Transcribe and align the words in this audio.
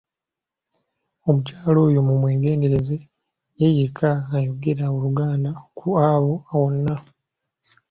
Omukyala 1.27 1.79
oyo 1.87 1.99
mu 2.07 2.13
mwegendereze 2.21 2.95
ye 3.59 3.67
yekka 3.77 4.11
ayogera 4.35 4.85
Oluganda 4.95 5.49
ku 5.77 5.87
abo 6.09 6.33
bonna. 6.49 6.95